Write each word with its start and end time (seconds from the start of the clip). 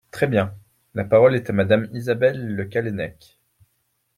Très 0.09 0.25
bien! 0.25 0.55
La 0.95 1.03
parole 1.03 1.35
est 1.35 1.51
à 1.51 1.53
Madame 1.53 1.87
Isabelle 1.93 2.55
Le 2.55 2.65
Callennec. 2.65 3.39